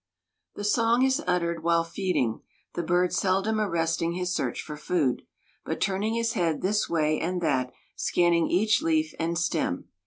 The 0.55 0.63
song 0.63 1.03
is 1.03 1.21
uttered 1.27 1.61
while 1.61 1.83
feeding, 1.83 2.41
the 2.73 2.81
bird 2.81 3.13
seldom 3.13 3.59
arresting 3.61 4.13
his 4.13 4.33
search 4.33 4.63
for 4.63 4.75
food, 4.75 5.21
but 5.63 5.79
turning 5.79 6.15
his 6.15 6.33
head 6.33 6.63
this 6.63 6.89
way 6.89 7.19
and 7.19 7.39
that 7.41 7.71
scanning 7.95 8.49
each 8.49 8.81
leaf 8.81 9.13
and 9.19 9.37
stem. 9.37 9.89